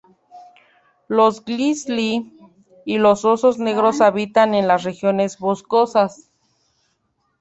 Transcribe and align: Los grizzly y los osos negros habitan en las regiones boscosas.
Los 1.07 1.45
grizzly 1.45 2.35
y 2.85 2.97
los 2.97 3.23
osos 3.23 3.59
negros 3.59 4.01
habitan 4.01 4.55
en 4.55 4.67
las 4.67 4.81
regiones 4.81 5.37
boscosas. 5.37 6.31